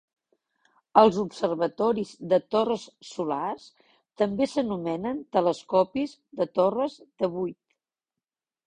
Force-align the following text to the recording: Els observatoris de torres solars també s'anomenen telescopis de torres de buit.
Els 1.01 1.17
observatoris 1.23 2.13
de 2.31 2.39
torres 2.55 2.85
solars 3.11 3.69
també 4.23 4.51
s'anomenen 4.55 5.23
telescopis 5.39 6.19
de 6.43 6.51
torres 6.61 6.99
de 7.23 7.33
buit. 7.39 7.59